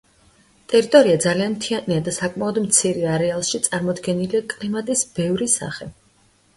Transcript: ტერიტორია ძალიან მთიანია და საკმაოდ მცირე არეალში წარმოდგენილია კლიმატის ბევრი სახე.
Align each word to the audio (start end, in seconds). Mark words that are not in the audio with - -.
ტერიტორია 0.71 1.19
ძალიან 1.25 1.53
მთიანია 1.57 1.99
და 2.09 2.15
საკმაოდ 2.17 2.59
მცირე 2.65 3.05
არეალში 3.19 3.63
წარმოდგენილია 3.69 4.45
კლიმატის 4.57 5.09
ბევრი 5.23 5.55
სახე. 5.63 5.95